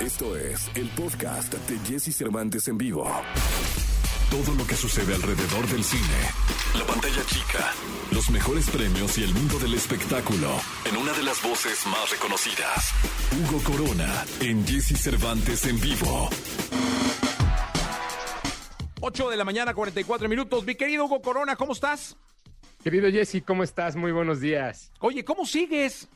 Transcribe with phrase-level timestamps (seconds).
[0.00, 3.04] Esto es el podcast de Jesse Cervantes en vivo.
[4.30, 6.20] Todo lo que sucede alrededor del cine,
[6.78, 7.74] la pantalla chica,
[8.10, 10.48] los mejores premios y el mundo del espectáculo
[10.88, 12.94] en una de las voces más reconocidas.
[13.36, 16.30] Hugo Corona en Jesse Cervantes en vivo.
[19.02, 20.64] 8 de la mañana, 44 minutos.
[20.64, 22.16] Mi querido Hugo Corona, ¿cómo estás?
[22.82, 23.96] Querido Jesse, ¿cómo estás?
[23.96, 24.92] Muy buenos días.
[25.00, 26.08] Oye, ¿cómo sigues?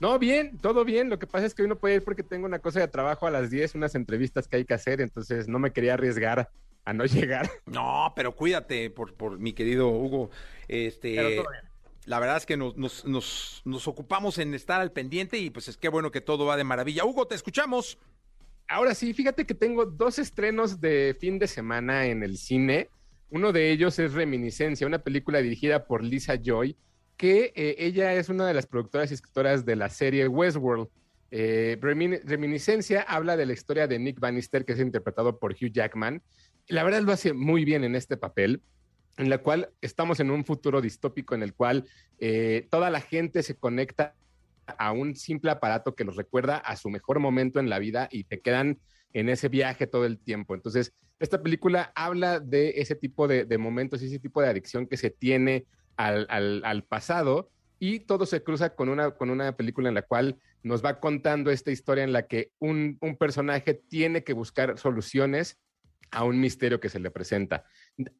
[0.00, 1.10] No, bien, todo bien.
[1.10, 3.26] Lo que pasa es que hoy no puedo ir porque tengo una cosa de trabajo
[3.26, 6.50] a las 10, unas entrevistas que hay que hacer, entonces no me quería arriesgar
[6.84, 7.50] a no llegar.
[7.66, 10.30] No, pero cuídate por, por mi querido Hugo.
[10.68, 11.64] Este, Pero todo bien.
[12.06, 15.68] la verdad es que nos, nos, nos, nos ocupamos en estar al pendiente y pues
[15.68, 17.04] es que bueno que todo va de maravilla.
[17.04, 17.98] Hugo, te escuchamos.
[18.68, 22.90] Ahora sí, fíjate que tengo dos estrenos de fin de semana en el cine.
[23.30, 26.76] Uno de ellos es Reminiscencia, una película dirigida por Lisa Joy,
[27.18, 30.88] que eh, ella es una de las productoras y escritoras de la serie Westworld.
[31.30, 35.72] Eh, Remin- Reminiscencia habla de la historia de Nick Bannister, que es interpretado por Hugh
[35.72, 36.22] Jackman.
[36.68, 38.62] La verdad lo hace muy bien en este papel,
[39.18, 41.84] en la cual estamos en un futuro distópico en el cual
[42.18, 44.14] eh, toda la gente se conecta
[44.78, 48.24] a un simple aparato que los recuerda a su mejor momento en la vida y
[48.24, 48.78] te quedan
[49.12, 50.54] en ese viaje todo el tiempo.
[50.54, 54.86] Entonces, esta película habla de ese tipo de, de momentos y ese tipo de adicción
[54.86, 55.64] que se tiene
[55.98, 60.84] al, pasado y todo se cruza con una, con una película en la cual nos
[60.84, 65.58] va contando esta historia en la que un, un personaje tiene que buscar soluciones
[66.10, 67.64] a un misterio que se le presenta.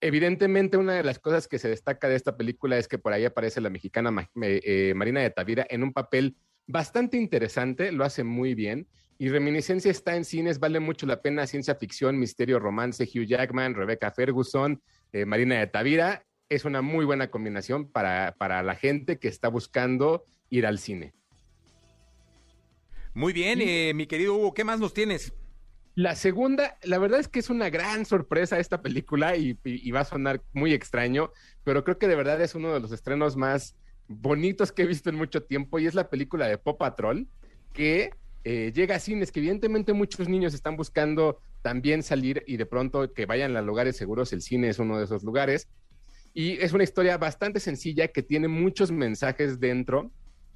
[0.00, 3.24] Evidentemente, una de las cosas que se destaca de esta película es que por ahí
[3.24, 8.54] aparece la mexicana eh, Marina de Tavira en un papel bastante interesante, lo hace muy
[8.54, 8.88] bien.
[9.16, 13.74] Y Reminiscencia está en cines, vale mucho la pena, ciencia ficción, misterio, romance, Hugh Jackman,
[13.74, 16.24] Rebecca Ferguson, eh, Marina de Tavira.
[16.54, 21.12] Es una muy buena combinación para, para la gente que está buscando ir al cine.
[23.12, 25.32] Muy bien, eh, mi querido Hugo, ¿qué más nos tienes?
[25.96, 29.90] La segunda, la verdad es que es una gran sorpresa esta película y, y- y
[29.92, 31.30] va a sonar muy extraño,
[31.62, 33.76] pero creo que de verdad es uno de los estrenos más
[34.08, 37.28] bonitos que he visto en mucho tiempo y es la película de Pop Patrol
[37.72, 38.10] que
[38.42, 43.12] eh, llega a cines, que evidentemente muchos niños están buscando también salir y de pronto
[43.14, 45.68] que vayan a lugares seguros, el cine es uno de esos lugares.
[46.34, 50.10] Y es una historia bastante sencilla que tiene muchos mensajes dentro.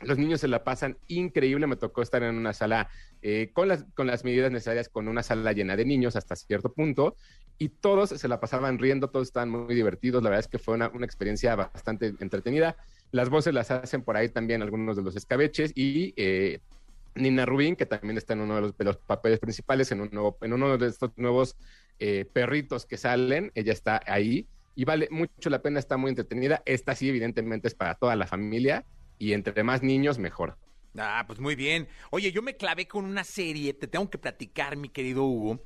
[0.00, 1.66] Los niños se la pasan increíble.
[1.68, 2.88] Me tocó estar en una sala
[3.22, 6.72] eh, con, las, con las medidas necesarias, con una sala llena de niños hasta cierto
[6.72, 7.16] punto.
[7.56, 10.22] Y todos se la pasaban riendo, todos estaban muy divertidos.
[10.24, 12.76] La verdad es que fue una, una experiencia bastante entretenida.
[13.12, 15.70] Las voces las hacen por ahí también algunos de los escabeches.
[15.76, 16.58] Y eh,
[17.14, 20.52] Nina Rubin, que también está en uno de los, papeles principales, en, un nuevo- en
[20.52, 21.56] uno de estos nuevos
[22.00, 23.52] eh, perritos que salen.
[23.54, 26.62] Ella está ahí y vale mucho la pena, está muy entretenida.
[26.64, 28.84] Esta sí, evidentemente, es para toda la familia
[29.18, 30.56] y entre más niños, mejor.
[30.98, 31.88] Ah, pues muy bien.
[32.10, 35.60] Oye, yo me clavé con una serie, te tengo que platicar, mi querido Hugo,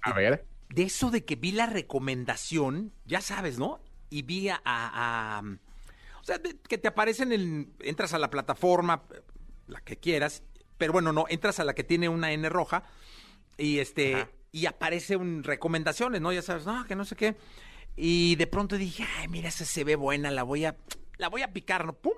[0.00, 3.80] A ver, de eso de que vi la recomendación, ya sabes, ¿no?
[4.10, 4.60] Y vi a...
[4.64, 5.42] a- a-
[6.20, 7.72] o sea, de- que te aparecen en...
[7.80, 9.04] Entras a la plataforma,
[9.66, 10.42] la que quieras,
[10.76, 12.84] pero bueno, no, entras a la que tiene una N roja
[13.56, 14.14] y este...
[14.14, 14.30] Ajá.
[14.50, 16.32] Y aparece un recomendaciones, ¿no?
[16.32, 17.36] Ya sabes, no, que no sé qué.
[18.00, 20.76] Y de pronto dije, ay, mira, esa se ve buena, la voy a...
[21.16, 21.94] La voy a picar, ¿no?
[21.94, 22.12] ¡Pum!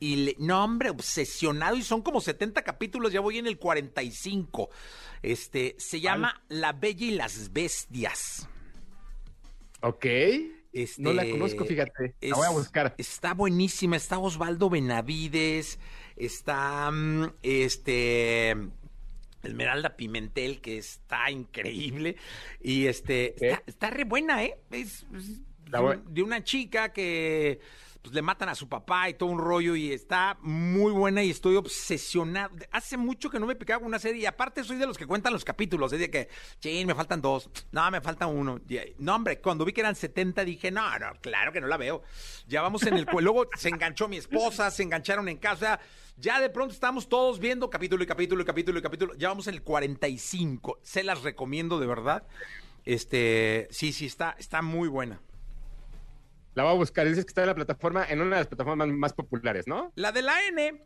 [0.00, 1.76] Y le- no, hombre, obsesionado.
[1.76, 4.68] Y son como 70 capítulos, ya voy en el 45.
[5.22, 8.48] Este, se llama La Bella y las Bestias.
[9.80, 10.04] ok.
[10.72, 12.16] Este, No la conozco, fíjate.
[12.20, 12.94] es- La voy a buscar.
[12.98, 13.96] Está buenísima.
[13.96, 15.78] Está Osvaldo Benavides.
[16.16, 18.56] Está mm, este.
[19.46, 22.16] Esmeralda Pimentel, que está increíble.
[22.60, 23.34] Y este.
[23.34, 24.58] Está, está re buena, ¿eh?
[24.70, 25.06] Es,
[26.08, 27.60] de una chica que
[28.06, 29.74] pues, le matan a su papá y todo un rollo.
[29.74, 32.54] Y está muy buena y estoy obsesionado.
[32.70, 34.22] Hace mucho que no me picaba una serie.
[34.22, 35.92] Y aparte, soy de los que cuentan los capítulos.
[35.92, 36.28] Es de que,
[36.60, 37.50] chin, me faltan dos.
[37.72, 38.60] No, me falta uno.
[38.68, 41.76] Y, No, hombre, cuando vi que eran 70 dije, no, no, claro que no la
[41.76, 42.02] veo.
[42.46, 43.06] Ya vamos en el...
[43.20, 45.80] Luego se enganchó mi esposa, se engancharon en casa.
[46.16, 49.14] Ya de pronto estamos todos viendo capítulo y capítulo y capítulo y capítulo.
[49.14, 50.78] Ya vamos en el 45.
[50.82, 52.22] Se las recomiendo de verdad.
[52.84, 55.20] Este, sí, sí, está, está muy buena.
[56.56, 57.06] La voy a buscar.
[57.06, 59.92] Dices que está en la plataforma, en una de las plataformas más, populares, ¿no?
[59.94, 60.82] La de la N,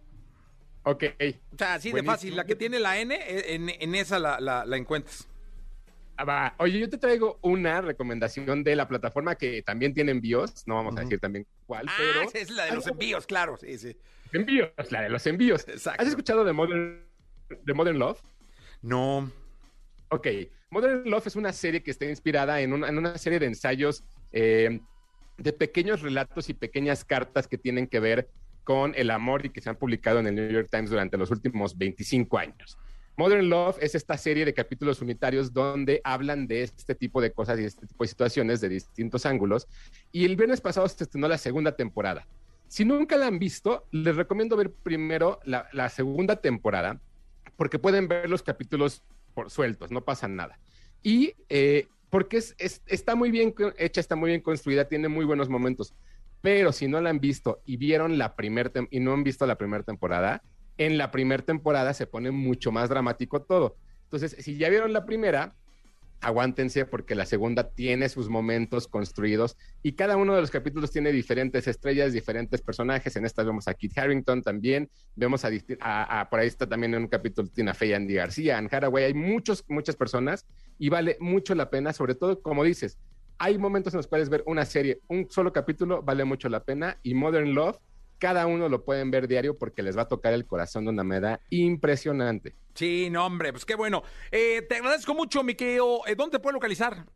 [0.82, 1.05] Ok.
[1.52, 2.34] o sea, así de fácil.
[2.37, 5.28] La que tiene la N, eh, en, en esa la, la- la encuentras.
[6.19, 6.55] Ah.
[6.58, 10.67] Oye, yo te traigo una recomendación de la plataforma que también tiene envíos.
[10.67, 12.31] No vamos a decir también cuál, Ah, pero.
[12.34, 13.96] es la de los envíos, claro, sí, sí.
[14.32, 15.67] Envíos, la de los envíos.
[15.69, 16.02] Exacto.
[16.02, 17.06] ¿Has escuchado de Modern,
[17.62, 18.20] de Modern Love?
[18.82, 19.31] No.
[20.11, 20.26] Ok,
[20.70, 24.05] Modern Love es una serie que está inspirada en una, en una serie de ensayos
[24.32, 24.81] eh,
[25.41, 28.29] de pequeños relatos y pequeñas cartas que tienen que ver
[28.63, 31.31] con el amor y que se han publicado en el New York Times durante los
[31.31, 32.79] últimos 25 años.
[33.17, 37.59] Modern Love es esta serie de capítulos unitarios donde hablan de este tipo de cosas
[37.59, 39.67] y este tipo de situaciones de distintos ángulos.
[40.13, 42.27] Y el viernes pasado se estrenó la segunda temporada.
[42.69, 47.01] Si nunca la han visto, les recomiendo ver primero la, segunda temporada,
[47.57, 49.03] porque pueden ver los capítulos
[49.35, 50.59] por sueltos, no pasa nada.
[51.03, 51.89] Y eh,
[52.20, 55.94] porque es, es, está muy bien hecha, está muy bien construida, tiene muy buenos momentos.
[56.43, 59.56] Pero si no la han visto y vieron la primera y no han visto la
[59.56, 60.43] primera temporada,
[60.76, 63.78] en la primera temporada se pone mucho más dramático todo.
[64.02, 65.55] Entonces, si ya vieron la primera,
[66.20, 71.12] aguántense porque la segunda tiene sus momentos construidos y cada uno de los capítulos tiene
[71.12, 73.17] diferentes estrellas, diferentes personajes.
[73.17, 77.08] En esta vemos a Kit Harrington también, vemos a, por ahí está también en un
[77.08, 80.44] capítulo Tina Fey, Andy García, Anne Haraway, hay muchos, muchas personas
[80.81, 82.99] y vale mucho la pena, sobre todo como dices,
[83.38, 86.99] hay momentos en los cuales ver una serie, un solo capítulo vale mucho la pena
[87.03, 87.79] y Modern Love
[88.19, 91.05] cada uno lo pueden ver diario porque les va a tocar el corazón de una
[91.05, 92.55] manera impresionante.
[92.75, 94.03] Sí, no, hombre, pues qué bueno.
[94.31, 96.06] Eh, te agradezco mucho, mi querido.
[96.06, 97.06] Eh, ¿Dónde te puedo localizar?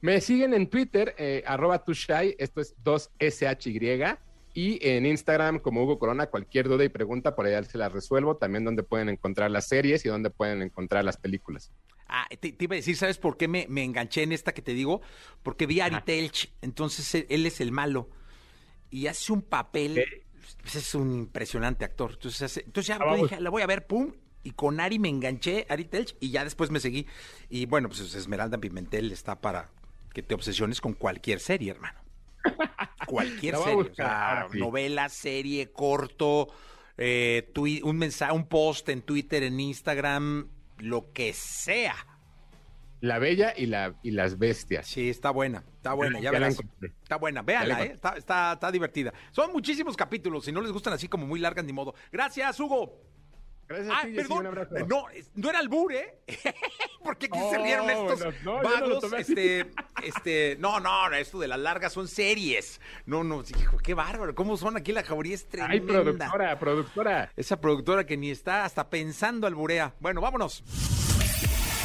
[0.00, 4.18] Me siguen en Twitter, eh, arroba tushai, esto es 2SHY,
[4.58, 8.38] y en Instagram como Hugo Corona, cualquier duda y pregunta, por allá se la resuelvo,
[8.38, 11.70] también donde pueden encontrar las series y donde pueden encontrar las películas.
[12.08, 15.00] Ah, te, iba a decir, ¿sabes por qué me, enganché en esta que te digo?
[15.44, 18.10] Porque vi a Ari Telch, entonces él es el malo
[18.90, 20.04] y hace un papel,
[20.60, 22.14] pues, es un impresionante actor.
[22.14, 24.12] Entonces, entonces ya ah, dije, la voy a ver, pum,
[24.42, 27.06] y con Ari me enganché, Ari Telch, y ya después me seguí.
[27.48, 29.70] Y bueno, pues Esmeralda Pimentel está para
[30.12, 32.00] que te obsesiones con cualquier serie, hermano.
[33.08, 36.48] cualquier serie, o sea, novela, serie, corto,
[36.96, 37.50] eh,
[37.82, 41.96] un mensaje, un post en Twitter, en Instagram, lo que sea.
[43.00, 44.86] La Bella y, la, y las Bestias.
[44.86, 46.60] Sí, está buena, está buena, ya, verás.
[47.02, 49.14] Está buena, véanla, eh, está, está, está divertida.
[49.30, 51.94] Son muchísimos capítulos, si no les gustan así como muy largas ni modo.
[52.10, 53.00] Gracias, Hugo.
[53.68, 54.38] Gracias a ah, ti, perdón.
[54.38, 54.74] Un abrazo.
[54.86, 56.18] No, no era albur, ¿eh?
[57.04, 59.12] Porque aquí se rieron estos no, vagos.
[59.12, 59.66] este,
[60.02, 62.80] este, no, no, esto de las largas son series.
[63.04, 64.34] No, no, hijo, qué bárbaro.
[64.34, 65.74] ¿Cómo son aquí la jauría es tremenda.
[65.74, 67.32] Ay, productora, productora.
[67.36, 69.94] Esa productora que ni está hasta pensando alburea.
[70.00, 70.64] Bueno, vámonos.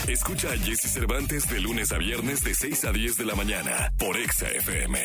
[0.07, 3.93] Escucha a Jesse Cervantes de lunes a viernes de 6 a 10 de la mañana
[3.97, 4.99] por Exa FM.